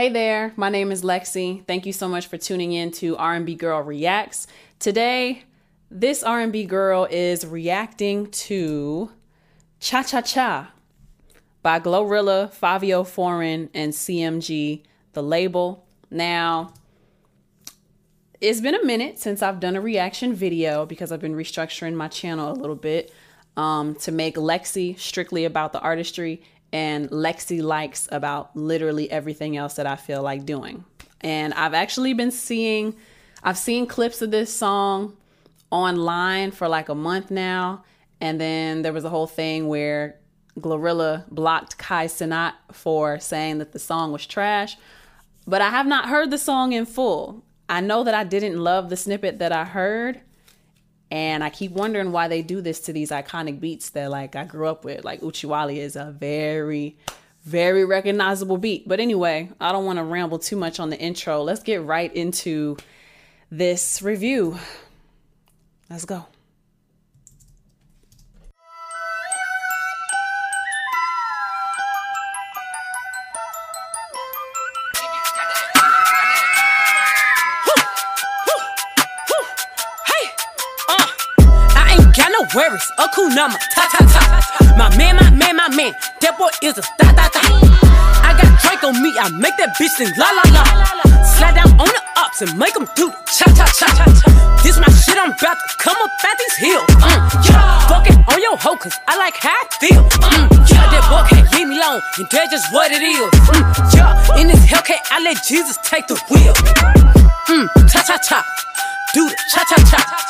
Hey 0.00 0.08
there, 0.08 0.54
my 0.56 0.70
name 0.70 0.92
is 0.92 1.02
LexC. 1.02 1.66
Thank 1.66 1.84
you 1.84 1.92
so 1.92 2.08
much 2.08 2.26
for 2.26 2.38
tuning 2.38 2.72
in 2.72 2.90
to 2.92 3.18
R&B 3.18 3.54
Girl 3.54 3.82
Reacts. 3.82 4.46
Today, 4.78 5.44
this 5.90 6.22
R&B 6.22 6.64
girl 6.64 7.06
is 7.10 7.46
reacting 7.46 8.30
to 8.30 9.10
Cha 9.78 10.02
Cha 10.02 10.22
Cha 10.22 10.72
by 11.62 11.80
Glorilla, 11.80 12.50
Fivio 12.50 13.06
Foreign, 13.06 13.68
and 13.74 13.92
CMG, 13.92 14.84
the 15.12 15.22
label. 15.22 15.84
Now, 16.10 16.72
it's 18.40 18.62
been 18.62 18.76
a 18.76 18.82
minute 18.82 19.18
since 19.18 19.42
I've 19.42 19.60
done 19.60 19.76
a 19.76 19.82
reaction 19.82 20.32
video 20.32 20.86
because 20.86 21.12
I've 21.12 21.20
been 21.20 21.36
restructuring 21.36 21.92
my 21.92 22.08
channel 22.08 22.50
a 22.50 22.56
little 22.56 22.74
bit 22.74 23.12
um, 23.58 23.94
to 23.96 24.12
make 24.12 24.36
LexC 24.36 24.98
strictly 24.98 25.44
about 25.44 25.74
the 25.74 25.80
artistry 25.80 26.42
and 26.72 27.10
LexC 27.10 27.62
likes 27.62 28.08
about 28.12 28.54
literally 28.56 29.10
everything 29.10 29.56
else 29.56 29.74
that 29.74 29.86
I 29.86 29.96
feel 29.96 30.22
like 30.22 30.46
doing. 30.46 30.84
And 31.20 31.52
I've 31.54 31.74
actually 31.74 32.14
been 32.14 32.30
seeing, 32.30 32.94
I've 33.42 33.58
seen 33.58 33.86
clips 33.86 34.22
of 34.22 34.30
this 34.30 34.54
song 34.54 35.16
online 35.70 36.50
for 36.50 36.68
like 36.68 36.88
a 36.88 36.94
month 36.94 37.30
now. 37.30 37.84
And 38.20 38.40
then 38.40 38.82
there 38.82 38.92
was 38.92 39.04
a 39.04 39.10
whole 39.10 39.26
thing 39.26 39.68
where 39.68 40.18
Glorilla 40.58 41.28
blocked 41.30 41.78
Kai 41.78 42.06
Cenat 42.06 42.54
for 42.72 43.18
saying 43.18 43.58
that 43.58 43.72
the 43.72 43.78
song 43.78 44.12
was 44.12 44.26
trash. 44.26 44.76
But 45.46 45.62
I 45.62 45.70
have 45.70 45.86
not 45.86 46.08
heard 46.08 46.30
the 46.30 46.38
song 46.38 46.72
in 46.72 46.86
full. 46.86 47.44
I 47.68 47.80
know 47.80 48.04
that 48.04 48.14
I 48.14 48.24
didn't 48.24 48.58
love 48.58 48.90
the 48.90 48.96
snippet 48.96 49.38
that 49.38 49.52
I 49.52 49.64
heard. 49.64 50.20
And 51.10 51.42
I 51.42 51.50
keep 51.50 51.72
wondering 51.72 52.12
why 52.12 52.28
they 52.28 52.42
do 52.42 52.60
this 52.60 52.80
to 52.80 52.92
these 52.92 53.10
iconic 53.10 53.58
beats 53.58 53.90
that 53.90 54.10
like 54.10 54.36
I 54.36 54.44
grew 54.44 54.68
up 54.68 54.84
with. 54.84 55.04
Like 55.04 55.20
Oochie 55.20 55.46
Wally 55.46 55.80
is 55.80 55.96
a 55.96 56.14
very, 56.16 56.96
very 57.44 57.84
recognizable 57.84 58.58
beat. 58.58 58.86
But 58.86 59.00
anyway, 59.00 59.50
I 59.60 59.72
don't 59.72 59.84
want 59.84 59.98
to 59.98 60.04
ramble 60.04 60.38
too 60.38 60.56
much 60.56 60.78
on 60.78 60.90
the 60.90 60.98
intro. 60.98 61.42
Let's 61.42 61.62
get 61.62 61.82
right 61.82 62.14
into 62.14 62.76
this 63.50 64.02
review. 64.02 64.58
Let's 65.88 66.04
go. 66.04 66.26
Worries, 82.54 82.90
a 82.98 83.06
cool 83.14 83.30
number, 83.30 83.58
ta 83.74 83.86
ta 83.92 84.00
ta. 84.06 84.22
My 84.76 84.94
man, 84.96 85.16
my 85.16 85.30
man, 85.30 85.56
my 85.56 85.68
man, 85.68 85.92
that 86.20 86.36
boy 86.38 86.50
is 86.62 86.78
a 86.78 86.82
da 86.98 87.12
da 87.12 87.28
da. 87.28 87.40
I 88.24 88.34
got 88.34 88.50
Drake 88.62 88.82
on 88.84 88.94
me, 89.02 89.12
I 89.18 89.28
make 89.30 89.56
that 89.58 89.76
bitch 89.78 89.92
sing 89.98 90.10
la 90.16 90.30
la 90.32 90.44
la. 90.50 90.64
Slide 91.22 91.54
down 91.54 91.70
on 91.78 91.88
the 91.88 92.02
ups 92.16 92.42
and 92.42 92.56
make 92.58 92.74
them 92.74 92.86
do 92.96 93.10
the 93.10 93.18
cha 93.30 93.46
cha 93.54 93.66
cha 93.70 93.86
cha. 93.94 94.06
This 94.62 94.78
my 94.78 94.88
shit, 94.90 95.16
I'm 95.16 95.30
about 95.32 95.56
to 95.56 95.76
come 95.78 95.96
up 95.96 96.10
at 96.24 96.36
these 96.38 96.56
hills. 96.68 96.86
Mm, 97.00 97.20
yeah, 97.48 97.88
fucking 97.88 98.18
on 98.28 98.38
your 98.42 98.56
hoe, 98.56 98.76
cause 98.76 98.96
I 99.08 99.16
like 99.16 99.36
how 99.36 99.54
I 99.54 99.64
feel. 99.80 100.02
Mm, 100.02 100.46
yeah, 100.70 100.84
that 100.90 101.04
boy 101.08 101.22
can't 101.28 101.48
leave 101.54 101.68
me 101.68 101.76
alone, 101.78 102.00
and 102.18 102.26
that's 102.30 102.50
just 102.50 102.72
what 102.72 102.90
it 102.90 103.02
is. 103.02 103.30
Mm, 103.52 103.62
yeah, 103.94 104.40
in 104.40 104.48
this 104.48 104.64
Hellcat, 104.66 105.00
I 105.10 105.22
let 105.22 105.42
Jesus 105.44 105.78
take 105.82 106.06
the 106.08 106.18
wheel. 106.30 106.54
Mm, 107.48 107.66
cha 107.90 108.02
cha 108.02 108.16
cha, 108.18 108.44
do 109.14 109.28
the 109.28 109.36
cha 109.54 109.64
cha 109.64 109.78
cha. 109.90 110.29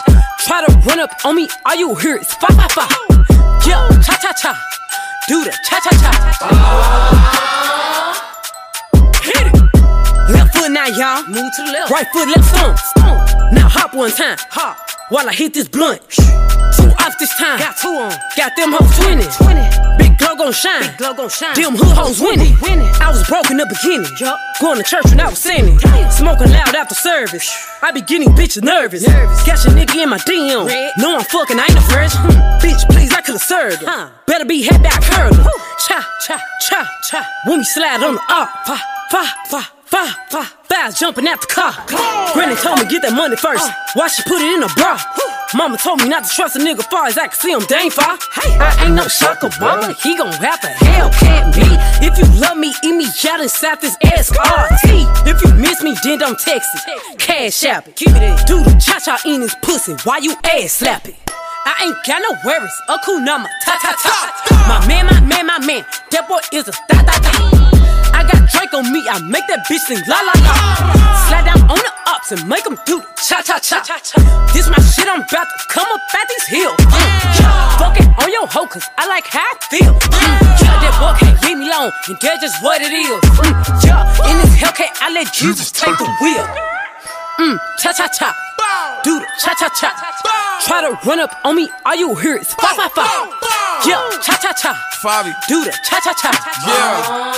Run 0.84 0.98
up 0.98 1.11
on 1.25 1.36
me, 1.36 1.48
all 1.67 1.77
you 1.77 1.95
hear 1.97 2.17
is 2.17 2.33
fa 2.33 2.47
fa 2.47 2.67
fa. 2.70 2.89
Yeah, 3.69 3.86
cha 4.00 4.17
cha 4.17 4.33
cha. 4.33 4.53
Do 5.28 5.45
the 5.45 5.50
cha 5.69 5.78
cha 5.81 5.91
cha. 6.00 6.11
Hit 9.22 9.47
it. 9.47 9.55
Left 10.33 10.56
foot 10.56 10.70
now, 10.70 10.87
y'all. 10.87 11.22
Move 11.28 11.53
to 11.56 11.62
the 11.64 11.72
left. 11.72 11.91
Right 11.91 12.06
foot, 12.12 12.28
left 12.28 12.48
stomp. 12.48 12.78
Now 13.53 13.69
hop 13.69 13.95
one 13.95 14.11
time. 14.11 14.39
Hop. 14.50 14.78
While 15.11 15.28
I 15.28 15.34
hit 15.34 15.53
this 15.53 15.69
blunt. 15.69 16.00
Two 16.09 16.89
off 16.98 17.19
this 17.19 17.37
time. 17.37 17.59
Got 17.59 17.76
two 17.76 17.88
on. 17.88 18.12
Got 18.37 18.56
them 18.56 18.72
hoes 18.72 18.97
20. 18.97 19.22
20. 19.37 19.60
Big 19.99 20.09
glow 20.09 20.09
gon' 20.41 20.53
shine. 20.53 20.81
Big 20.81 20.97
glow 20.97 21.15
gon' 21.15 21.28
shine. 21.28 21.55
Them 21.55 21.77
hood 21.77 21.97
hoes 21.97 22.21
winning. 22.21 22.56
winning. 22.62 22.89
I 23.01 23.11
was 23.12 23.27
broke 23.28 23.51
in 23.51 23.59
the 23.59 23.69
beginning. 23.69 24.09
Yup. 24.19 24.39
Going 24.61 24.78
to 24.78 24.84
church 24.84 25.05
when 25.06 25.21
I 25.21 25.28
was 25.28 25.39
sinning. 25.39 25.78
Smoking 26.11 26.51
loud 26.51 26.75
after 26.75 26.95
service. 26.95 27.47
I 27.83 27.91
be 27.93 28.01
getting 28.01 28.31
bitches 28.31 28.62
nervous. 28.62 29.06
nervous. 29.06 29.43
Catch 29.45 29.67
a 29.67 29.71
nigga 29.71 30.03
in 30.03 30.09
my 30.09 30.19
DM. 30.19 30.67
Red. 30.67 30.93
No, 30.99 31.17
I'm 31.17 31.25
fucking, 31.25 31.59
I 31.59 31.67
ain't 31.69 31.77
a 31.77 31.84
virgin. 31.93 32.21
Hmm. 32.25 32.65
Bitch, 32.65 32.83
please, 32.89 33.12
I 33.12 33.21
could've 33.21 33.41
served 33.41 33.83
her. 33.83 33.87
Huh. 33.87 34.11
Better 34.27 34.45
be 34.45 34.62
head 34.62 34.83
back 34.83 35.03
curling. 35.03 35.37
Cha, 35.87 36.00
cha, 36.27 36.41
cha, 36.61 36.89
cha. 37.09 37.21
When 37.47 37.59
we 37.59 37.65
slide 37.65 38.03
on 38.03 38.15
the 38.15 38.23
up. 38.29 38.49
Fa, 38.67 38.77
fa, 39.11 39.25
fa. 39.50 39.69
Five, 39.91 40.15
five, 40.31 40.47
five, 40.69 40.97
jumping 40.97 41.27
at 41.27 41.41
the 41.41 41.49
car. 41.49 41.75
Granny 42.33 42.55
told 42.55 42.79
me 42.79 42.87
get 42.87 43.03
that 43.03 43.11
money 43.12 43.34
first. 43.34 43.69
Why 43.95 44.06
she 44.06 44.23
put 44.23 44.39
it 44.41 44.55
in 44.55 44.62
a 44.62 44.71
bra? 44.79 44.95
Mama 45.53 45.77
told 45.78 46.00
me 46.00 46.09
not 46.09 46.22
to 46.25 46.31
trust 46.31 46.55
a 46.55 46.61
nigga 46.61 46.83
far 46.91 47.06
as 47.06 47.19
I 47.19 47.27
can 47.27 47.34
see 47.34 47.50
him, 47.50 47.62
dang 47.66 47.91
far. 47.91 48.16
Hey, 48.34 48.56
I 48.56 48.84
ain't 48.87 48.94
no 48.94 49.09
sucker, 49.09 49.50
mama. 49.61 49.94
He 50.00 50.16
gon' 50.16 50.33
have 50.33 50.61
to 50.61 50.69
Hellcat 50.69 51.56
me. 51.56 52.06
If 52.06 52.16
you 52.19 52.41
love 52.41 52.56
me, 52.56 52.72
eat 52.84 52.94
me 52.94 53.06
out 53.28 53.41
inside 53.41 53.81
this 53.81 53.97
SRT. 53.99 55.27
If 55.27 55.43
you 55.43 55.53
miss 55.55 55.83
me, 55.83 55.97
then 56.05 56.19
don't 56.19 56.38
text 56.38 56.69
it. 56.87 57.19
Cash 57.19 57.65
app. 57.65 57.84
Give 57.97 58.12
me 58.12 58.21
that. 58.21 58.47
The 58.47 58.62
cha 58.78 59.00
cha 59.00 59.19
in 59.27 59.41
his 59.41 59.56
pussy. 59.56 59.97
Why 60.05 60.19
you 60.19 60.37
ass 60.44 60.72
slap 60.72 61.09
it? 61.09 61.16
I 61.67 61.84
ain't 61.84 61.97
got 62.06 62.22
no 62.22 62.38
worries. 62.44 62.77
A 62.88 62.99
cool 63.05 63.21
number. 63.21 63.49
Ta 63.65 63.77
ta 63.82 63.97
ta. 63.99 64.67
My 64.69 64.87
man, 64.87 65.06
my 65.06 65.21
man, 65.21 65.47
my 65.47 65.59
man. 65.67 65.84
That 66.12 66.28
boy 66.28 66.38
is 66.53 66.69
a 66.69 66.72
da 66.88 67.03
da 67.03 67.19
da. 67.19 67.31
I 68.15 68.22
got 68.22 68.49
Drake 68.50 68.72
on 68.72 68.93
me, 68.93 69.03
I 69.09 69.19
make 69.19 69.47
that 69.49 69.67
bitch 69.67 69.81
sing 69.81 69.99
la 70.06 70.21
la 70.21 70.32
la. 70.44 71.09
Slide 72.31 72.39
down 72.39 72.47
on 72.47 72.47
the 72.47 72.47
and 72.47 72.49
make 72.49 72.65
them 72.65 72.79
do 72.87 73.03
cha 73.17 73.43
cha 73.43 73.59
cha. 73.59 73.83
This 74.53 74.69
my 74.69 74.79
shit, 74.79 75.09
I'm 75.09 75.23
about 75.23 75.47
to 75.51 75.67
come 75.69 75.87
up 75.91 76.01
at 76.15 76.29
these 76.29 76.47
hills. 76.47 76.77
Mm, 76.79 77.41
yeah. 77.41 77.79
Fuck 77.79 78.01
it 78.01 78.07
on 78.23 78.31
your 78.31 78.47
hoe, 78.47 78.67
cause 78.67 78.87
I 78.99 79.07
like 79.09 79.27
how 79.27 79.41
I 79.41 79.55
feel. 79.71 79.95
Mm, 79.95 80.11
yeah, 80.63 80.79
that 80.79 80.95
boy 81.01 81.19
can't 81.19 81.43
leave 81.43 81.59
me 81.59 81.67
alone, 81.67 81.91
and 82.07 82.17
that's 82.21 82.41
just 82.41 82.63
what 82.63 82.81
it 82.83 82.93
is. 82.93 83.21
Mm, 83.21 83.85
yeah, 83.85 84.31
in 84.31 84.37
this 84.39 84.55
Hellcat, 84.63 84.95
I 85.01 85.11
let 85.13 85.33
Jesus 85.33 85.73
take 85.73 85.97
the 85.99 86.07
wheel. 86.21 86.47
Mm, 87.39 87.59
cha 87.79 87.93
cha 87.93 88.07
cha. 88.09 88.35
Do 89.03 89.19
the 89.19 89.27
cha 89.41 89.55
cha 89.55 89.69
cha. 89.75 89.91
Try 90.67 90.83
to 90.83 90.99
run 91.09 91.21
up 91.21 91.35
on 91.45 91.57
me, 91.57 91.71
all 91.85 91.97
you 91.97 92.15
hear 92.17 92.37
is 92.37 92.53
fa 92.55 92.69
fa 92.77 92.89
fa. 92.91 93.07
Yeah, 93.87 93.99
cha 94.23 94.37
cha 94.37 94.53
cha. 94.53 94.75
Fabi. 95.03 95.33
Do 95.49 95.65
the 95.65 95.73
cha 95.83 95.99
cha 96.01 96.12
cha. 96.12 96.31
Yeah. 96.69 97.30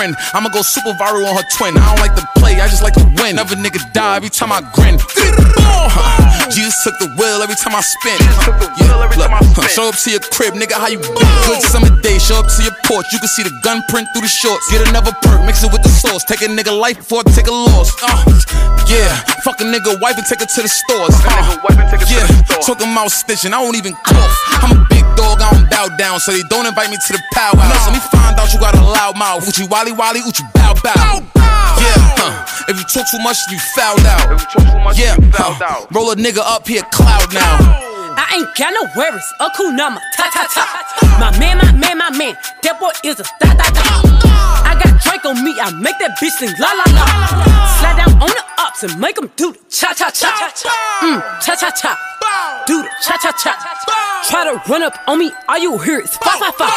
Friend. 0.00 0.16
I'ma 0.32 0.48
go 0.48 0.62
super 0.62 0.96
viral 0.96 1.28
on 1.28 1.36
her 1.36 1.44
twin. 1.56 1.76
I 1.76 1.84
don't 1.92 2.00
like 2.00 2.16
to 2.16 2.24
play, 2.40 2.56
I 2.56 2.68
just 2.68 2.82
like 2.82 2.94
to 2.94 3.04
win. 3.20 3.36
Never 3.36 3.54
nigga 3.54 3.80
die 3.92 4.16
every 4.16 4.30
time 4.30 4.50
I 4.50 4.64
grin. 4.72 4.96
Jesus 6.50 6.82
took 6.82 6.96
the 6.98 7.12
wheel 7.20 7.44
every 7.44 7.54
time 7.54 7.76
I 7.76 7.84
spin. 7.84 8.16
Yeah, 8.80 8.96
look, 8.96 9.68
show 9.68 9.92
up 9.92 9.96
to 10.00 10.10
your 10.10 10.24
crib, 10.32 10.54
nigga, 10.54 10.80
how 10.80 10.88
you 10.88 10.98
been? 10.98 11.30
Good 11.46 11.62
summer 11.62 11.92
day, 12.00 12.18
show 12.18 12.40
up 12.40 12.48
to 12.48 12.62
your 12.64 12.69
porch. 12.90 13.06
You 13.14 13.22
can 13.22 13.30
see 13.30 13.46
the 13.46 13.54
gun 13.62 13.78
print 13.86 14.10
through 14.10 14.26
the 14.26 14.34
shorts. 14.42 14.66
Get 14.74 14.82
another 14.90 15.14
perk, 15.22 15.46
mix 15.46 15.62
it 15.62 15.70
with 15.70 15.86
the 15.86 15.88
sauce. 15.88 16.26
Take 16.26 16.42
a 16.42 16.50
nigga 16.50 16.74
life 16.74 16.98
before 16.98 17.22
I 17.22 17.30
take 17.30 17.46
a 17.46 17.54
loss. 17.54 17.94
Uh, 18.02 18.10
yeah, 18.90 19.14
fuck 19.46 19.62
a 19.62 19.64
nigga 19.64 19.94
wife 20.02 20.18
and 20.18 20.26
take 20.26 20.42
her 20.42 20.50
to 20.50 20.60
the 20.66 20.68
stores. 20.68 21.14
Uh, 21.22 21.54
yeah, 22.10 22.26
talking 22.66 22.90
about 22.90 23.14
stitching, 23.14 23.54
I 23.54 23.62
won't 23.62 23.78
even 23.78 23.94
cough. 24.02 24.34
I'm 24.66 24.74
a 24.74 24.80
big 24.90 25.06
dog, 25.14 25.38
I 25.38 25.54
don't 25.54 25.70
bow 25.70 25.86
down, 25.94 26.18
so 26.18 26.34
they 26.34 26.42
don't 26.50 26.66
invite 26.66 26.90
me 26.90 26.98
to 26.98 27.12
the 27.14 27.22
powwow. 27.32 27.62
Let 27.62 27.94
me 27.94 28.02
find 28.10 28.34
out 28.34 28.50
you 28.50 28.58
got 28.58 28.74
a 28.74 28.82
loud 28.82 29.14
mouth. 29.16 29.46
Uchi 29.46 29.70
wally 29.70 29.94
wally, 29.94 30.20
uchi 30.26 30.42
bow 30.52 30.74
bow. 30.82 31.22
Yeah, 31.78 31.96
huh. 32.18 32.66
If 32.68 32.76
you 32.76 32.84
talk 32.90 33.06
too 33.08 33.22
much, 33.22 33.38
you 33.50 33.58
fouled 33.78 34.04
out. 34.04 34.26
yeah, 34.98 35.14
huh. 35.38 35.86
roll 35.94 36.10
a 36.10 36.16
nigga 36.16 36.42
up 36.42 36.66
here, 36.66 36.82
cloud 36.90 37.32
now. 37.32 37.89
I 38.16 38.36
ain't 38.42 38.50
got 38.56 38.72
no 38.74 38.82
worries, 38.96 39.26
a 39.40 39.50
cool 39.56 39.72
number, 39.72 40.00
ta 40.16 40.30
ta 40.32 40.46
ta. 40.50 40.64
My 41.18 41.30
man, 41.38 41.58
my 41.58 41.72
man, 41.72 41.98
my 41.98 42.10
man, 42.16 42.34
that 42.62 42.78
boy 42.80 42.90
is 43.04 43.20
a 43.20 43.24
da 43.40 43.54
da 43.54 43.66
da. 43.70 43.84
I 44.66 44.74
got 44.78 45.00
Drake 45.02 45.24
on 45.24 45.42
me, 45.44 45.52
I 45.60 45.70
make 45.72 45.98
that 45.98 46.16
bitch 46.18 46.30
sing 46.38 46.52
la 46.58 46.72
la 46.72 46.84
la. 46.96 47.04
Slide 47.80 47.96
down 47.96 48.12
on 48.22 48.28
the 48.30 48.44
ups 48.58 48.82
and 48.84 48.98
make 49.00 49.16
them 49.16 49.30
do 49.36 49.52
the 49.52 49.58
cha 49.68 49.92
cha 49.92 50.10
cha. 50.10 50.30
Mm, 51.02 51.20
cha 51.44 51.54
cha 51.56 51.70
cha. 51.70 51.96
Do 52.66 52.82
the 52.82 52.88
cha 53.02 53.16
cha 53.18 53.32
cha. 53.32 53.52
Try 54.28 54.44
to 54.44 54.62
run 54.70 54.82
up 54.82 54.94
on 55.06 55.18
me, 55.18 55.32
all 55.48 55.58
you 55.58 55.78
hear 55.78 56.00
is 56.00 56.10
fa 56.16 56.30
fa 56.38 56.52
fa. 56.52 56.68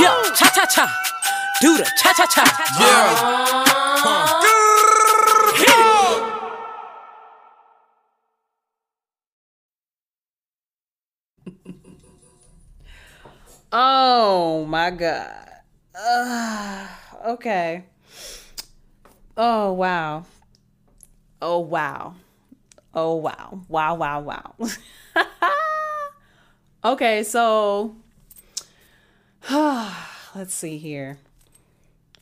Yeah, 0.00 0.14
cha 0.34 0.48
cha 0.54 0.64
cha. 0.66 0.86
Do 1.60 1.76
the 1.76 1.84
cha 2.00 2.12
cha 2.14 2.26
cha. 2.26 2.44
Yeah. 2.80 4.39
Oh 13.72 14.64
my 14.66 14.90
god. 14.90 15.46
Okay. 17.26 17.84
Oh 19.36 19.72
wow. 19.72 20.24
Oh 21.42 21.60
wow. 21.60 22.14
Oh 22.94 23.14
wow. 23.16 23.60
Wow 23.68 23.94
wow 23.94 24.20
wow. 24.20 24.54
okay, 26.84 27.22
so 27.22 27.94
let's 29.50 30.54
see 30.54 30.78
here. 30.78 31.18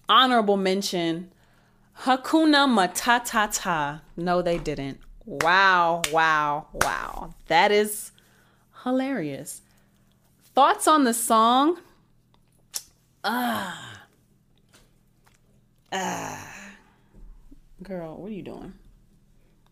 honorable 0.09 0.57
mention 0.57 1.31
Hakuna 2.03 2.69
Matata. 2.69 4.01
No, 4.17 4.41
they 4.41 4.59
didn't. 4.59 5.01
Wow, 5.25 6.03
wow, 6.13 6.69
wow. 6.73 7.35
That 7.49 7.73
is 7.73 8.13
hilarious. 8.85 9.63
Thoughts 10.59 10.89
on 10.89 11.05
the 11.05 11.15
song? 11.15 11.79
Ah. 13.23 14.03
Ah. 15.93 16.53
Girl, 17.81 18.17
what 18.17 18.33
are 18.33 18.35
you 18.35 18.43
doing? 18.43 18.75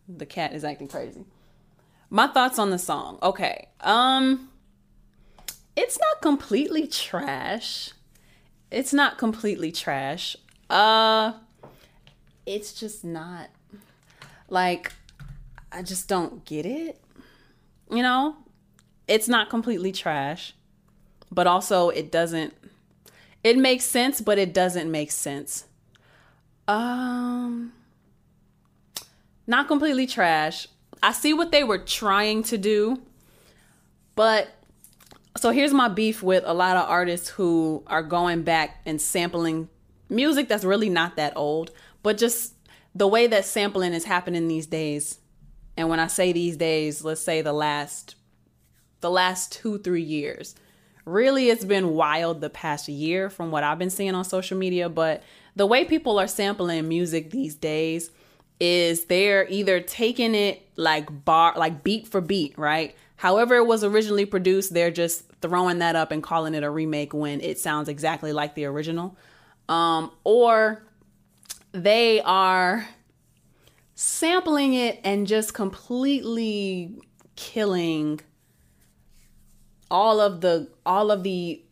The 0.08 0.26
cat 0.26 0.52
is 0.52 0.62
acting 0.62 0.86
crazy. 0.86 1.24
My 2.08 2.28
thoughts 2.28 2.60
on 2.60 2.70
the 2.70 2.78
song. 2.78 3.18
Okay. 3.20 3.66
Um 3.80 4.48
it's 5.74 5.98
not 5.98 6.22
completely 6.22 6.86
trash. 6.86 7.90
It's 8.70 8.92
not 8.92 9.18
completely 9.18 9.72
trash. 9.72 10.36
Uh 10.70 11.32
it's 12.46 12.72
just 12.72 13.04
not 13.04 13.48
like 14.48 14.92
I 15.72 15.82
just 15.82 16.06
don't 16.06 16.44
get 16.44 16.64
it. 16.64 17.00
You 17.90 18.04
know? 18.04 18.36
It's 19.08 19.26
not 19.26 19.50
completely 19.50 19.90
trash, 19.90 20.54
but 21.36 21.46
also 21.46 21.90
it 21.90 22.10
doesn't 22.10 22.54
it 23.44 23.56
makes 23.56 23.84
sense, 23.84 24.20
but 24.20 24.38
it 24.38 24.52
doesn't 24.52 24.90
make 24.90 25.12
sense. 25.12 25.66
Um 26.66 27.72
not 29.46 29.68
completely 29.68 30.08
trash. 30.08 30.66
I 31.00 31.12
see 31.12 31.32
what 31.32 31.52
they 31.52 31.62
were 31.62 31.78
trying 31.78 32.42
to 32.44 32.58
do, 32.58 33.00
but 34.16 34.48
so 35.36 35.50
here's 35.50 35.74
my 35.74 35.88
beef 35.88 36.22
with 36.22 36.42
a 36.46 36.54
lot 36.54 36.76
of 36.76 36.88
artists 36.88 37.28
who 37.28 37.84
are 37.86 38.02
going 38.02 38.42
back 38.42 38.80
and 38.86 39.00
sampling 39.00 39.68
music 40.08 40.48
that's 40.48 40.64
really 40.64 40.88
not 40.88 41.16
that 41.16 41.34
old, 41.36 41.70
but 42.02 42.16
just 42.16 42.54
the 42.94 43.06
way 43.06 43.26
that 43.26 43.44
sampling 43.44 43.92
is 43.92 44.04
happening 44.04 44.48
these 44.48 44.66
days. 44.66 45.18
And 45.76 45.90
when 45.90 46.00
I 46.00 46.06
say 46.06 46.32
these 46.32 46.56
days, 46.56 47.04
let's 47.04 47.20
say 47.20 47.42
the 47.42 47.52
last 47.52 48.14
the 49.02 49.10
last 49.10 49.52
2-3 49.62 50.04
years. 50.04 50.54
Really 51.06 51.48
it's 51.48 51.64
been 51.64 51.94
wild 51.94 52.40
the 52.40 52.50
past 52.50 52.88
year 52.88 53.30
from 53.30 53.50
what 53.50 53.64
I've 53.64 53.78
been 53.78 53.90
seeing 53.90 54.14
on 54.14 54.24
social 54.24 54.58
media, 54.58 54.88
but 54.88 55.22
the 55.54 55.64
way 55.64 55.84
people 55.84 56.18
are 56.18 56.26
sampling 56.26 56.86
music 56.88 57.30
these 57.30 57.54
days 57.54 58.10
is 58.58 59.04
they're 59.04 59.46
either 59.48 59.80
taking 59.80 60.34
it 60.34 60.68
like 60.76 61.24
bar 61.24 61.54
like 61.56 61.82
beat 61.82 62.08
for 62.08 62.20
beat, 62.20 62.58
right? 62.58 62.94
However 63.16 63.54
it 63.54 63.66
was 63.66 63.84
originally 63.84 64.26
produced, 64.26 64.74
they're 64.74 64.90
just 64.90 65.24
throwing 65.40 65.78
that 65.78 65.96
up 65.96 66.10
and 66.10 66.22
calling 66.22 66.54
it 66.54 66.62
a 66.62 66.70
remake 66.70 67.14
when 67.14 67.40
it 67.40 67.58
sounds 67.58 67.88
exactly 67.88 68.32
like 68.32 68.54
the 68.54 68.64
original. 68.64 69.16
Um, 69.68 70.10
or 70.24 70.82
they 71.72 72.20
are 72.22 72.86
sampling 73.94 74.74
it 74.74 75.00
and 75.04 75.26
just 75.26 75.54
completely 75.54 76.94
killing 77.36 78.20
all 79.90 80.20
of 80.20 80.40
the 80.40 80.68
all 80.84 81.10
of 81.10 81.22
the 81.22 81.62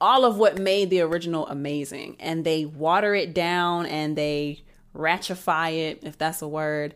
all 0.00 0.24
of 0.24 0.36
what 0.36 0.58
made 0.58 0.90
the 0.90 1.00
original 1.00 1.46
amazing. 1.48 2.16
And 2.20 2.44
they 2.44 2.64
water 2.64 3.14
it 3.14 3.34
down 3.34 3.86
and 3.86 4.16
they 4.16 4.62
ratchetify 4.94 5.76
it, 5.76 6.00
if 6.02 6.16
that's 6.18 6.42
a 6.42 6.48
word. 6.48 6.94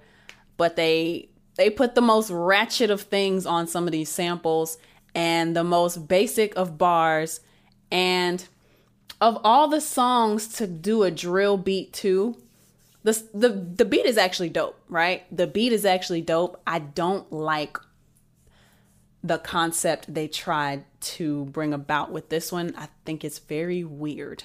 But 0.56 0.76
they 0.76 1.28
they 1.56 1.70
put 1.70 1.94
the 1.94 2.00
most 2.00 2.30
ratchet 2.30 2.90
of 2.90 3.02
things 3.02 3.44
on 3.44 3.66
some 3.66 3.86
of 3.86 3.92
these 3.92 4.08
samples 4.08 4.78
and 5.14 5.54
the 5.54 5.64
most 5.64 6.08
basic 6.08 6.56
of 6.56 6.78
bars. 6.78 7.40
And 7.90 8.46
of 9.20 9.38
all 9.44 9.68
the 9.68 9.80
songs 9.80 10.48
to 10.54 10.66
do 10.66 11.02
a 11.02 11.10
drill 11.10 11.56
beat 11.56 11.92
to 11.94 12.36
the 13.04 13.20
the 13.34 13.48
the 13.48 13.84
beat 13.84 14.06
is 14.06 14.16
actually 14.16 14.48
dope 14.48 14.80
right? 14.88 15.24
The 15.36 15.46
beat 15.46 15.72
is 15.72 15.84
actually 15.84 16.22
dope. 16.22 16.60
I 16.66 16.78
don't 16.78 17.30
like 17.32 17.78
the 19.24 19.38
concept 19.38 20.12
they 20.12 20.26
tried 20.26 20.84
to 21.00 21.44
bring 21.46 21.72
about 21.72 22.10
with 22.10 22.28
this 22.28 22.50
one 22.50 22.74
i 22.76 22.88
think 23.04 23.24
it's 23.24 23.38
very 23.38 23.84
weird 23.84 24.44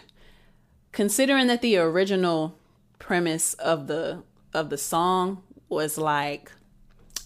considering 0.92 1.48
that 1.48 1.62
the 1.62 1.78
original 1.78 2.58
premise 3.00 3.54
of 3.56 3.88
the 3.88 4.24
of 4.54 4.70
the 4.70 4.78
song 4.78 5.44
was 5.70 5.98
like 5.98 6.52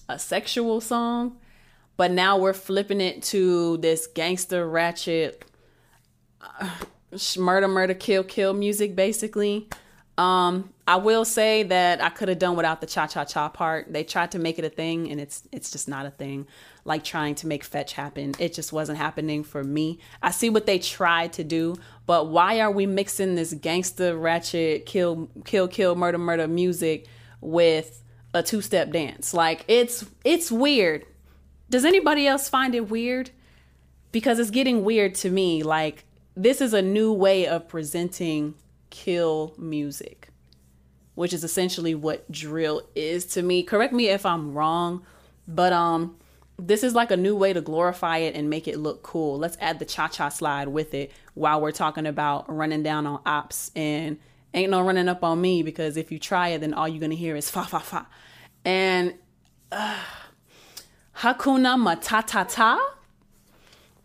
a 0.09 0.19
sexual 0.19 0.81
song, 0.81 1.37
but 1.97 2.11
now 2.11 2.37
we're 2.37 2.53
flipping 2.53 3.01
it 3.01 3.23
to 3.23 3.77
this 3.77 4.07
gangster 4.07 4.67
ratchet 4.67 5.45
uh, 6.41 6.69
murder 7.37 7.67
murder 7.67 7.93
kill 7.93 8.23
kill 8.23 8.53
music 8.53 8.95
basically. 8.95 9.69
Um, 10.17 10.73
I 10.87 10.97
will 10.97 11.23
say 11.23 11.63
that 11.63 12.03
I 12.03 12.09
could 12.09 12.27
have 12.27 12.39
done 12.39 12.55
without 12.55 12.81
the 12.81 12.87
cha 12.87 13.07
cha 13.07 13.23
cha 13.23 13.49
part. 13.49 13.91
They 13.91 14.03
tried 14.03 14.31
to 14.31 14.39
make 14.39 14.59
it 14.59 14.65
a 14.65 14.69
thing 14.69 15.09
and 15.09 15.19
it's 15.19 15.43
it's 15.51 15.71
just 15.71 15.87
not 15.87 16.05
a 16.05 16.11
thing. 16.11 16.47
Like 16.83 17.03
trying 17.03 17.35
to 17.35 17.47
make 17.47 17.63
fetch 17.63 17.93
happen. 17.93 18.33
It 18.39 18.53
just 18.53 18.73
wasn't 18.73 18.97
happening 18.97 19.43
for 19.43 19.63
me. 19.63 19.99
I 20.21 20.31
see 20.31 20.49
what 20.49 20.65
they 20.65 20.79
tried 20.79 21.33
to 21.33 21.43
do, 21.43 21.75
but 22.07 22.27
why 22.27 22.59
are 22.59 22.71
we 22.71 22.87
mixing 22.87 23.35
this 23.35 23.53
gangster 23.53 24.17
ratchet 24.17 24.87
kill 24.87 25.29
kill 25.45 25.67
kill 25.67 25.95
murder 25.95 26.17
murder 26.17 26.47
music 26.47 27.05
with 27.39 28.01
a 28.33 28.41
two-step 28.41 28.91
dance? 28.91 29.31
Like 29.31 29.63
it's 29.67 30.05
it's 30.23 30.51
weird. 30.51 31.05
Does 31.69 31.85
anybody 31.85 32.25
else 32.25 32.49
find 32.49 32.73
it 32.73 32.89
weird? 32.89 33.29
Because 34.11 34.39
it's 34.39 34.49
getting 34.49 34.83
weird 34.83 35.13
to 35.15 35.29
me. 35.29 35.61
Like 35.61 36.05
this 36.35 36.61
is 36.61 36.73
a 36.73 36.81
new 36.81 37.13
way 37.13 37.45
of 37.45 37.67
presenting 37.67 38.55
kill 38.89 39.53
music, 39.57 40.29
which 41.13 41.31
is 41.31 41.43
essentially 41.43 41.93
what 41.93 42.29
drill 42.31 42.81
is 42.95 43.25
to 43.27 43.43
me. 43.43 43.61
Correct 43.61 43.93
me 43.93 44.07
if 44.07 44.25
I'm 44.25 44.55
wrong, 44.55 45.05
but 45.47 45.73
um 45.73 46.17
this 46.61 46.83
is 46.83 46.93
like 46.93 47.11
a 47.11 47.17
new 47.17 47.35
way 47.35 47.53
to 47.53 47.61
glorify 47.61 48.17
it 48.17 48.35
and 48.35 48.49
make 48.49 48.67
it 48.67 48.77
look 48.77 49.01
cool. 49.01 49.37
Let's 49.37 49.57
add 49.59 49.79
the 49.79 49.85
cha-cha 49.85 50.29
slide 50.29 50.67
with 50.67 50.93
it 50.93 51.11
while 51.33 51.59
we're 51.59 51.71
talking 51.71 52.05
about 52.05 52.53
running 52.53 52.83
down 52.83 53.07
on 53.07 53.19
ops 53.25 53.71
and 53.75 54.19
ain't 54.53 54.69
no 54.69 54.81
running 54.81 55.09
up 55.09 55.23
on 55.23 55.41
me 55.41 55.63
because 55.63 55.97
if 55.97 56.11
you 56.11 56.19
try 56.19 56.49
it 56.49 56.59
then 56.59 56.73
all 56.73 56.87
you're 56.87 56.99
going 56.99 57.09
to 57.09 57.15
hear 57.15 57.35
is 57.35 57.49
fa 57.49 57.63
fa 57.63 57.79
fa. 57.79 58.07
And 58.63 59.15
uh, 59.71 59.97
Hakuna 61.17 61.77
Matata? 61.77 62.77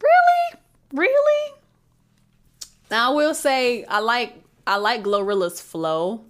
Really? 0.03 0.61
Really? 0.93 1.55
Now 2.91 3.13
I 3.13 3.15
will 3.15 3.35
say 3.35 3.85
I 3.85 3.99
like 3.99 4.35
I 4.67 4.77
like 4.77 5.03
Glorilla's 5.03 5.61
flow. 5.61 6.25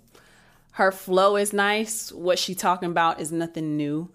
Her 0.72 0.90
flow 0.90 1.36
is 1.36 1.52
nice. 1.52 2.12
What 2.12 2.38
she 2.38 2.54
talking 2.54 2.90
about 2.90 3.20
is 3.20 3.32
nothing 3.32 3.76
new, 3.76 4.10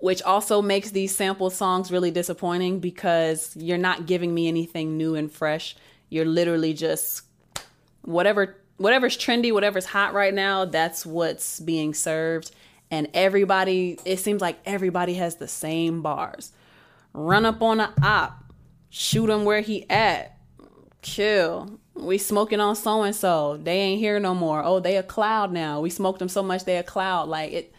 which 0.00 0.22
also 0.22 0.62
makes 0.62 0.90
these 0.90 1.14
sample 1.14 1.50
songs 1.50 1.90
really 1.90 2.10
disappointing 2.10 2.80
because 2.80 3.56
you're 3.56 3.78
not 3.78 4.06
giving 4.06 4.32
me 4.32 4.48
anything 4.48 4.96
new 4.96 5.14
and 5.14 5.30
fresh. 5.30 5.76
You're 6.08 6.24
literally 6.24 6.72
just 6.72 7.22
whatever 8.02 8.56
whatever's 8.76 9.18
trendy, 9.18 9.52
whatever's 9.52 9.86
hot 9.86 10.14
right 10.14 10.32
now, 10.32 10.64
that's 10.64 11.04
what's 11.04 11.60
being 11.60 11.92
served. 11.92 12.52
And 12.90 13.08
everybody, 13.12 13.98
it 14.04 14.18
seems 14.18 14.40
like 14.40 14.58
everybody 14.64 15.14
has 15.14 15.36
the 15.36 15.48
same 15.48 16.00
bars. 16.00 16.52
Run 17.12 17.44
up 17.44 17.60
on 17.60 17.80
a 17.80 17.92
op, 18.02 18.44
shoot 18.88 19.28
him 19.28 19.44
where 19.44 19.60
he 19.60 19.88
at, 19.90 20.38
kill, 21.02 21.78
we 21.94 22.16
smoking 22.18 22.60
on 22.60 22.76
so 22.76 23.02
and 23.02 23.14
so. 23.14 23.56
They 23.56 23.78
ain't 23.78 24.00
here 24.00 24.20
no 24.20 24.34
more. 24.34 24.62
Oh, 24.62 24.80
they 24.80 24.96
a 24.96 25.02
cloud 25.02 25.52
now. 25.52 25.80
We 25.80 25.90
smoked 25.90 26.20
them 26.20 26.28
so 26.28 26.42
much 26.42 26.64
they 26.64 26.78
a 26.78 26.82
cloud. 26.82 27.28
Like 27.28 27.52
it 27.52 27.74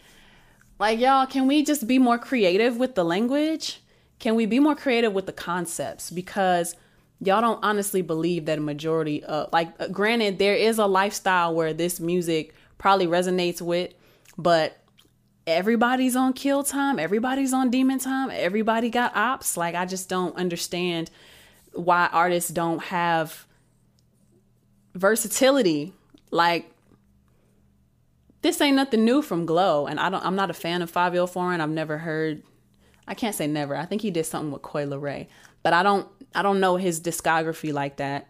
like 0.80 0.98
y'all, 0.98 1.26
can 1.26 1.46
we 1.46 1.62
just 1.62 1.86
be 1.86 1.98
more 1.98 2.18
creative 2.18 2.78
with 2.78 2.94
the 2.94 3.04
language? 3.04 3.80
Can 4.18 4.34
we 4.34 4.46
be 4.46 4.58
more 4.58 4.74
creative 4.74 5.12
with 5.12 5.26
the 5.26 5.32
concepts 5.32 6.10
because 6.10 6.74
y'all 7.20 7.42
don't 7.42 7.62
honestly 7.62 8.00
believe 8.00 8.46
that 8.46 8.56
a 8.56 8.62
majority 8.62 9.22
of 9.24 9.52
like 9.52 9.68
uh, 9.78 9.88
granted 9.88 10.38
there 10.38 10.54
is 10.54 10.78
a 10.78 10.86
lifestyle 10.86 11.54
where 11.54 11.74
this 11.74 12.00
music 12.00 12.54
probably 12.78 13.06
resonates 13.06 13.60
with, 13.60 13.92
but 14.38 14.78
everybody's 15.46 16.16
on 16.16 16.32
kill 16.32 16.64
time, 16.64 16.98
everybody's 16.98 17.52
on 17.52 17.70
demon 17.70 17.98
time, 17.98 18.30
everybody 18.32 18.88
got 18.88 19.14
ops. 19.14 19.58
Like 19.58 19.74
I 19.74 19.84
just 19.84 20.08
don't 20.08 20.34
understand 20.36 21.10
why 21.74 22.08
artists 22.10 22.50
don't 22.50 22.82
have 22.84 23.46
versatility. 24.94 25.92
Like 26.30 26.72
this 28.42 28.60
ain't 28.60 28.76
nothing 28.76 29.04
new 29.04 29.22
from 29.22 29.46
Glow, 29.46 29.86
and 29.86 30.00
I 30.00 30.10
don't. 30.10 30.24
I'm 30.24 30.36
not 30.36 30.50
a 30.50 30.54
fan 30.54 30.82
of 30.82 30.90
Fivio 30.92 31.28
Foreign. 31.28 31.60
I've 31.60 31.70
never 31.70 31.98
heard. 31.98 32.42
I 33.06 33.14
can't 33.14 33.34
say 33.34 33.46
never. 33.46 33.76
I 33.76 33.84
think 33.84 34.02
he 34.02 34.10
did 34.10 34.24
something 34.24 34.50
with 34.50 34.62
Coi 34.62 34.86
Leray, 34.86 35.26
but 35.62 35.72
I 35.72 35.82
don't. 35.82 36.08
I 36.34 36.42
don't 36.42 36.60
know 36.60 36.76
his 36.76 37.00
discography 37.00 37.72
like 37.72 37.96
that. 37.96 38.28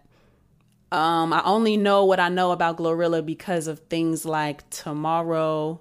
Um, 0.92 1.32
I 1.32 1.42
only 1.44 1.76
know 1.76 2.04
what 2.04 2.18
I 2.18 2.28
know 2.28 2.50
about 2.50 2.78
Glorilla 2.78 3.24
because 3.24 3.68
of 3.68 3.78
things 3.90 4.24
like 4.24 4.68
Tomorrow, 4.70 5.80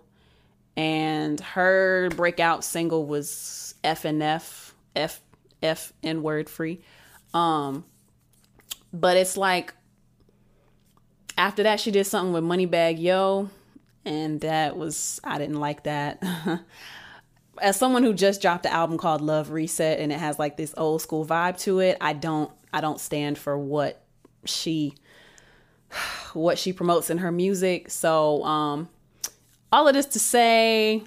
and 0.77 1.39
her 1.39 2.09
breakout 2.15 2.63
single 2.63 3.05
was 3.05 3.73
F 3.83 4.05
and 4.05 4.21
F, 4.21 4.75
F 4.95 5.21
F 5.63 5.93
N 6.03 6.21
word 6.21 6.49
free. 6.49 6.81
Um, 7.33 7.85
but 8.93 9.17
it's 9.17 9.37
like 9.37 9.73
after 11.37 11.63
that, 11.63 11.79
she 11.79 11.89
did 11.89 12.05
something 12.05 12.33
with 12.33 12.43
Moneybagg 12.43 13.01
Yo, 13.01 13.49
and 14.05 14.41
that 14.41 14.77
was 14.77 15.19
I 15.23 15.37
didn't 15.37 15.59
like 15.59 15.83
that. 15.83 16.23
As 17.61 17.75
someone 17.75 18.03
who 18.03 18.13
just 18.13 18.41
dropped 18.41 18.65
an 18.65 18.71
album 18.71 18.97
called 18.97 19.21
Love 19.21 19.51
Reset 19.51 19.99
and 19.99 20.11
it 20.11 20.19
has 20.19 20.39
like 20.39 20.55
this 20.55 20.73
old 20.77 21.01
school 21.01 21.25
vibe 21.25 21.59
to 21.61 21.79
it, 21.79 21.97
I 21.99 22.13
don't 22.13 22.51
I 22.71 22.81
don't 22.81 22.99
stand 22.99 23.37
for 23.37 23.57
what 23.57 24.01
she 24.45 24.95
what 26.33 26.57
she 26.57 26.73
promotes 26.73 27.09
in 27.09 27.19
her 27.19 27.31
music. 27.31 27.89
So 27.89 28.43
um 28.43 28.89
all 29.71 29.87
of 29.87 29.93
this 29.93 30.07
to 30.07 30.19
say 30.19 31.03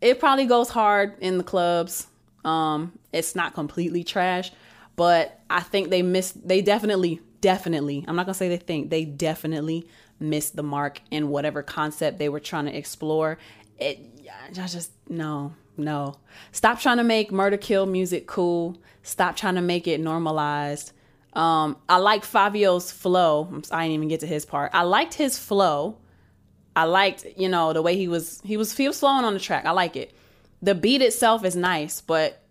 it 0.00 0.18
probably 0.18 0.46
goes 0.46 0.70
hard 0.70 1.16
in 1.20 1.38
the 1.38 1.44
clubs. 1.44 2.06
Um 2.44 2.98
it's 3.12 3.34
not 3.34 3.54
completely 3.54 4.02
trash, 4.04 4.50
but 4.96 5.40
I 5.50 5.60
think 5.60 5.90
they 5.90 6.02
missed 6.02 6.46
they 6.48 6.62
definitely 6.62 7.20
definitely, 7.42 8.04
I'm 8.08 8.16
not 8.16 8.26
to 8.26 8.34
say 8.34 8.48
they 8.48 8.56
think, 8.56 8.88
they 8.88 9.04
definitely 9.04 9.86
missed 10.22 10.56
the 10.56 10.62
mark 10.62 11.00
in 11.10 11.28
whatever 11.28 11.62
concept 11.62 12.18
they 12.18 12.28
were 12.28 12.40
trying 12.40 12.66
to 12.66 12.76
explore. 12.76 13.38
It, 13.78 13.98
I 14.30 14.66
just, 14.66 14.92
no, 15.08 15.54
no. 15.76 16.16
Stop 16.52 16.80
trying 16.80 16.98
to 16.98 17.04
make 17.04 17.32
murder 17.32 17.56
kill 17.56 17.86
music 17.86 18.26
cool. 18.26 18.78
Stop 19.02 19.36
trying 19.36 19.56
to 19.56 19.62
make 19.62 19.86
it 19.86 20.00
normalized. 20.00 20.92
Um, 21.32 21.78
I 21.88 21.96
like 21.96 22.24
Fivio's 22.24 22.92
flow. 22.92 23.48
I 23.70 23.84
didn't 23.84 23.94
even 23.94 24.08
get 24.08 24.20
to 24.20 24.26
his 24.26 24.44
part. 24.44 24.70
I 24.74 24.82
liked 24.82 25.14
his 25.14 25.38
flow. 25.38 25.98
I 26.76 26.84
liked, 26.84 27.26
you 27.36 27.48
know, 27.48 27.72
the 27.72 27.82
way 27.82 27.96
he 27.96 28.08
was 28.08 28.40
he 28.44 28.56
was 28.56 28.76
he 28.76 28.86
was 28.86 28.98
flowing 28.98 29.24
on 29.24 29.34
the 29.34 29.40
track. 29.40 29.64
I 29.66 29.70
like 29.72 29.96
it. 29.96 30.14
The 30.62 30.74
beat 30.74 31.02
itself 31.02 31.44
is 31.44 31.56
nice, 31.56 32.00
but 32.00 32.42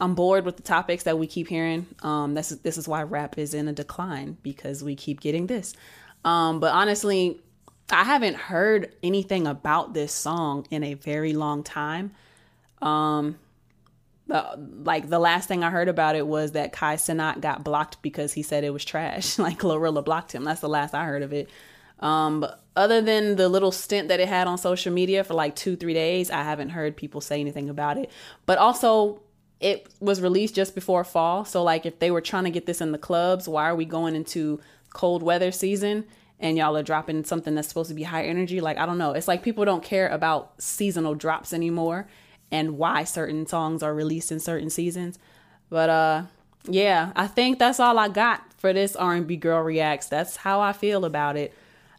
I'm 0.00 0.14
bored 0.14 0.44
with 0.44 0.56
the 0.56 0.62
topics 0.62 1.04
that 1.04 1.18
we 1.18 1.26
keep 1.26 1.48
hearing. 1.48 1.86
Um, 2.02 2.34
this 2.34 2.52
is 2.52 2.60
this 2.60 2.76
is 2.76 2.88
why 2.88 3.02
rap 3.02 3.38
is 3.38 3.54
in 3.54 3.68
a 3.68 3.72
decline 3.72 4.36
because 4.42 4.82
we 4.82 4.94
keep 4.96 5.20
getting 5.20 5.46
this. 5.46 5.74
Um, 6.24 6.60
but 6.60 6.72
honestly, 6.72 7.40
I 7.90 8.04
haven't 8.04 8.36
heard 8.36 8.94
anything 9.02 9.46
about 9.46 9.94
this 9.94 10.12
song 10.12 10.66
in 10.70 10.82
a 10.84 10.94
very 10.94 11.32
long 11.32 11.62
time. 11.62 12.12
Um, 12.80 13.38
the, 14.26 14.58
like 14.84 15.08
the 15.08 15.18
last 15.18 15.48
thing 15.48 15.62
I 15.62 15.70
heard 15.70 15.88
about 15.88 16.16
it 16.16 16.26
was 16.26 16.52
that 16.52 16.72
Kai 16.72 16.96
Cenat 16.96 17.40
got 17.40 17.64
blocked 17.64 18.00
because 18.02 18.32
he 18.32 18.42
said 18.42 18.64
it 18.64 18.72
was 18.72 18.84
trash. 18.84 19.38
like 19.38 19.58
Glorilla 19.58 20.04
blocked 20.04 20.32
him. 20.32 20.44
That's 20.44 20.60
the 20.60 20.68
last 20.68 20.94
I 20.94 21.04
heard 21.04 21.22
of 21.22 21.32
it. 21.32 21.50
Um, 22.00 22.40
but 22.40 22.60
other 22.74 23.00
than 23.00 23.36
the 23.36 23.48
little 23.48 23.70
stint 23.70 24.08
that 24.08 24.18
it 24.18 24.28
had 24.28 24.48
on 24.48 24.58
social 24.58 24.92
media 24.92 25.22
for 25.22 25.34
like 25.34 25.54
two, 25.54 25.76
three 25.76 25.94
days, 25.94 26.30
I 26.30 26.42
haven't 26.42 26.70
heard 26.70 26.96
people 26.96 27.20
say 27.20 27.40
anything 27.40 27.68
about 27.68 27.96
it. 27.98 28.10
But 28.46 28.58
also, 28.58 29.22
it 29.60 29.88
was 30.00 30.20
released 30.20 30.56
just 30.56 30.74
before 30.74 31.04
fall. 31.04 31.44
So 31.44 31.62
like 31.62 31.86
if 31.86 32.00
they 32.00 32.10
were 32.10 32.20
trying 32.20 32.44
to 32.44 32.50
get 32.50 32.66
this 32.66 32.80
in 32.80 32.90
the 32.90 32.98
clubs, 32.98 33.48
why 33.48 33.68
are 33.68 33.76
we 33.76 33.84
going 33.84 34.16
into 34.16 34.60
cold 34.92 35.22
weather 35.22 35.52
season 35.52 36.04
and 36.38 36.56
y'all 36.56 36.76
are 36.76 36.82
dropping 36.82 37.24
something 37.24 37.54
that's 37.54 37.68
supposed 37.68 37.88
to 37.88 37.94
be 37.94 38.02
high 38.02 38.24
energy? 38.24 38.60
Like 38.60 38.78
I 38.78 38.86
don't 38.86 38.98
know. 38.98 39.12
It's 39.12 39.28
like 39.28 39.42
people 39.42 39.64
don't 39.64 39.82
care 39.82 40.08
about 40.08 40.52
seasonal 40.60 41.14
drops 41.14 41.52
anymore 41.52 42.08
and 42.50 42.78
why 42.78 43.04
certain 43.04 43.46
songs 43.46 43.82
are 43.82 43.94
released 43.94 44.32
in 44.32 44.40
certain 44.40 44.70
seasons. 44.70 45.18
But 45.70 45.90
uh 45.90 46.22
yeah, 46.68 47.12
I 47.16 47.26
think 47.26 47.58
that's 47.58 47.80
all 47.80 47.98
I 47.98 48.08
got 48.08 48.52
for 48.54 48.72
this 48.72 48.94
R&B 48.94 49.36
girl 49.36 49.60
reacts. 49.62 50.06
That's 50.06 50.36
how 50.36 50.60
I 50.60 50.72
feel 50.72 51.04
about 51.04 51.36
it. 51.36 51.52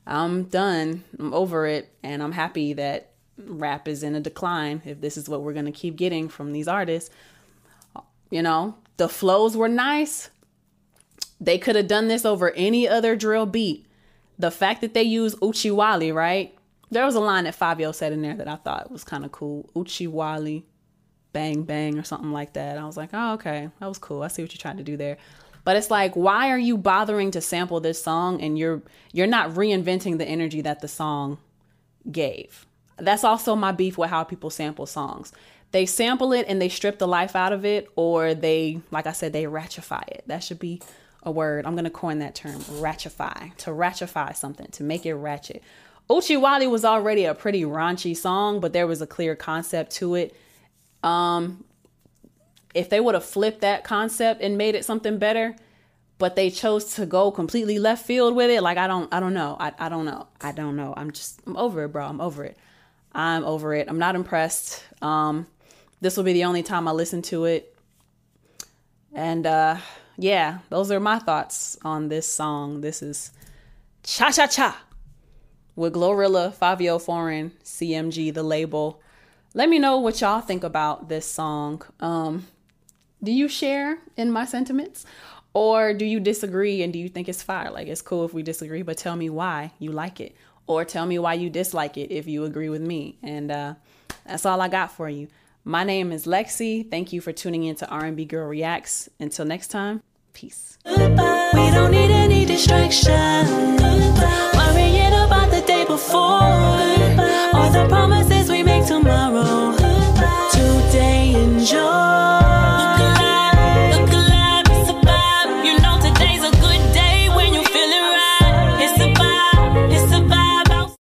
I'm 0.08 0.44
done. 0.44 1.04
I'm 1.20 1.34
over 1.34 1.66
it 1.66 1.94
and 2.02 2.24
I'm 2.24 2.32
happy 2.32 2.74
that 2.74 3.10
rap 3.38 3.88
is 3.88 4.04
in 4.04 4.16
a 4.16 4.20
decline 4.20 4.82
if 4.86 5.02
this 5.02 5.18
is 5.18 5.28
what 5.28 5.42
we're 5.42 5.54
going 5.54 5.66
to 5.66 5.72
keep 5.72 5.96
getting 5.96 6.30
from 6.30 6.52
these 6.52 6.68
artists. 6.68 7.10
You 8.30 8.42
know, 8.42 8.76
the 8.98 9.10
flows 9.10 9.56
were 9.56 9.70
nice. 9.70 10.30
They 11.44 11.58
could 11.58 11.76
have 11.76 11.88
done 11.88 12.08
this 12.08 12.24
over 12.24 12.52
any 12.52 12.88
other 12.88 13.18
drill 13.18 13.46
beat. 13.46 13.86
The 14.40 14.50
fact 14.50 14.80
that 14.80 14.94
they 14.94 15.04
use 15.04 15.36
Oochie 15.36 15.76
Wally, 15.76 16.12
right? 16.12 16.58
There 16.90 17.06
was 17.06 17.16
a 17.16 17.20
line 17.20 17.44
that 17.44 17.60
Fivio 17.60 17.94
said 17.94 18.14
in 18.14 18.22
there 18.22 18.36
that 18.36 18.48
I 18.48 18.56
thought 18.56 18.90
was 18.90 19.04
kind 19.04 19.26
of 19.26 19.34
cool. 19.34 19.70
Oochie 19.76 20.08
Wally, 20.08 20.66
bang 21.34 21.64
bang, 21.64 22.00
or 22.00 22.04
something 22.04 22.32
like 22.32 22.54
that. 22.54 22.78
I 22.78 22.86
was 22.86 22.96
like, 22.96 23.10
oh, 23.12 23.34
okay, 23.34 23.70
that 23.80 23.88
was 23.88 23.98
cool. 23.98 24.24
I 24.24 24.30
see 24.30 24.42
what 24.42 24.54
you're 24.54 24.62
trying 24.62 24.78
to 24.78 24.84
do 24.84 24.96
there. 24.96 25.18
But 25.66 25.76
it's 25.76 25.92
like, 25.92 26.16
why 26.16 26.50
are 26.50 26.60
you 26.60 26.78
bothering 26.78 27.32
to 27.32 27.42
sample 27.42 27.82
this 27.82 28.02
song 28.02 28.42
and 28.42 28.58
you're 28.58 28.82
you're 29.12 29.28
not 29.28 29.52
reinventing 29.52 30.18
the 30.18 30.26
energy 30.26 30.62
that 30.62 30.80
the 30.80 30.88
song 30.88 31.40
gave? 32.10 32.66
That's 32.98 33.26
also 33.26 33.56
my 33.56 33.74
beef 33.74 33.98
with 33.98 34.12
how 34.12 34.24
people 34.24 34.50
sample 34.50 34.86
songs 34.86 35.34
they 35.74 35.88
sample 35.88 36.34
it 36.34 36.46
and 36.48 36.62
they 36.62 36.70
strip 36.70 37.00
the 37.00 37.08
life 37.08 37.36
out 37.36 37.52
of 37.52 37.66
it, 37.66 37.90
or 37.96 38.36
they, 38.36 38.80
like 38.92 39.08
I 39.08 39.12
said, 39.12 39.34
they 39.34 39.48
ratchify 39.48 40.04
it. 40.08 40.24
That 40.28 40.44
should 40.44 40.60
be 40.60 40.82
a 41.24 41.32
word. 41.32 41.66
I'm 41.66 41.74
going 41.74 41.86
to 41.86 41.90
coin 41.90 42.20
that 42.20 42.36
term, 42.36 42.64
ratchify, 42.74 43.50
to 43.60 43.74
ratchify 43.74 44.34
something, 44.34 44.68
to 44.68 44.84
make 44.84 45.06
it 45.06 45.16
ratchet. 45.16 45.64
Oochie 46.10 46.40
Wally 46.40 46.68
was 46.68 46.84
already 46.84 47.26
a 47.26 47.34
pretty 47.34 47.64
raunchy 47.64 48.16
song, 48.16 48.60
but 48.60 48.74
there 48.74 48.88
was 48.88 49.02
a 49.02 49.08
clear 49.08 49.36
concept 49.36 49.92
to 49.94 50.16
it. 50.16 50.36
Um, 51.02 51.64
if 52.74 52.90
they 52.90 53.00
would 53.00 53.14
have 53.14 53.26
flipped 53.26 53.62
that 53.62 53.84
concept 53.84 54.42
and 54.42 54.58
made 54.58 54.76
it 54.76 54.84
something 54.84 55.18
better, 55.18 55.56
but 56.18 56.36
they 56.36 56.50
chose 56.50 56.96
to 56.96 57.06
go 57.06 57.32
completely 57.32 57.80
left 57.80 58.06
field 58.06 58.36
with 58.36 58.50
it, 58.50 58.62
like 58.62 58.78
I 58.78 58.88
don't, 58.88 59.14
I 59.14 59.20
don't 59.20 59.34
know, 59.34 59.58
I, 59.60 59.74
I 59.78 59.90
don't 59.90 60.06
know, 60.06 60.28
I 60.42 60.52
don't 60.52 60.76
know. 60.76 60.94
I'm 60.96 61.12
just, 61.12 61.42
I'm 61.46 61.58
over 61.58 61.86
it, 61.86 61.90
bro. 61.90 62.06
I'm 62.06 62.22
over 62.22 62.44
it. 62.44 62.58
I'm 63.14 63.44
over 63.44 63.74
it. 63.74 63.88
I'm 63.90 64.00
not 64.00 64.16
impressed. 64.16 64.84
Um, 65.02 65.48
this 66.02 66.18
will 66.18 66.24
be 66.24 66.34
the 66.34 66.46
only 66.46 66.64
time 66.64 66.88
I 66.88 66.92
listen 66.92 67.22
to 67.24 67.46
it. 67.46 67.76
And 69.14 69.46
uh, 69.46 69.78
yeah, 70.18 70.60
those 70.70 70.92
are 70.92 71.00
my 71.00 71.20
thoughts 71.20 71.78
on 71.84 72.10
this 72.10 72.28
song. 72.28 72.82
This 72.82 73.02
is 73.02 73.32
Cha 74.04 74.32
Cha 74.32 74.48
Cha 74.48 74.84
with 75.76 75.94
Glorilla, 75.94 76.54
Fivio 76.54 77.02
Foreign, 77.02 77.52
CMG, 77.64 78.34
the 78.34 78.44
label. 78.44 79.02
Let 79.54 79.70
me 79.70 79.80
know 79.80 79.98
what 79.98 80.22
y'all 80.22 80.42
think 80.42 80.64
about 80.64 81.10
this 81.10 81.26
song. 81.26 81.82
Um, 82.00 82.48
do 83.24 83.32
you 83.32 83.48
share 83.48 84.00
in 84.18 84.32
my 84.32 84.46
sentiments? 84.46 85.06
Or 85.54 85.94
do 85.94 86.06
you 86.06 86.20
disagree 86.20 86.82
and 86.82 86.92
do 86.92 86.98
you 86.98 87.10
think 87.10 87.30
it's 87.30 87.44
fire? 87.44 87.70
Like, 87.70 87.88
it's 87.88 88.02
cool 88.02 88.26
if 88.26 88.34
we 88.34 88.42
disagree, 88.42 88.82
but 88.82 88.98
tell 88.98 89.16
me 89.16 89.30
why 89.30 89.72
you 89.78 89.92
like 89.92 90.20
it. 90.20 90.36
Or 90.66 90.84
tell 90.84 91.06
me 91.06 91.20
why 91.20 91.36
you 91.36 91.50
dislike 91.50 91.98
it 91.98 92.12
if 92.12 92.28
you 92.28 92.46
agree 92.46 92.70
with 92.70 92.82
me. 92.82 93.18
And 93.22 93.52
uh, 93.52 93.74
that's 94.26 94.46
all 94.46 94.62
I 94.62 94.68
got 94.68 94.92
for 94.92 95.10
you. 95.10 95.28
My 95.66 95.86
name 95.86 96.12
is 96.12 96.26
LexC. 96.26 96.90
Thank 96.92 97.14
you 97.14 97.22
for 97.22 97.32
tuning 97.32 97.64
in 97.64 97.76
to 97.78 97.88
R&B 97.88 98.26
Girl 98.26 98.48
Reacts. 98.48 99.08
Until 99.18 99.46
next 99.46 99.68
time, 99.68 100.04
peace. 100.34 100.78
Goodbye. 100.84 101.52
We 101.54 101.72
don't 101.72 101.92
need 101.92 102.12
any 102.12 102.44
distraction. 102.44 103.14
Worrying 103.78 105.14
about 105.14 105.52
the 105.52 105.64
day 105.66 105.86
before. 105.86 106.74